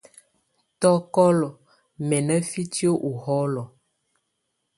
Tɔ́kɔ́lɔ 0.79 1.49
mɛ 2.07 2.17
na 2.27 2.35
fitiǝ́ 2.49 2.95
ɔ 3.07 3.11
hɔlɔ? 3.23 3.63